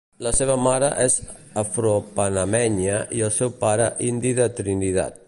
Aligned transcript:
La 0.27 0.29
seva 0.35 0.53
mare 0.67 0.87
és 1.03 1.17
afropanamenya 1.63 2.97
i 3.19 3.23
el 3.29 3.33
seu 3.39 3.55
pare 3.63 3.91
indi 4.13 4.37
de 4.41 4.53
Trinidad. 4.63 5.19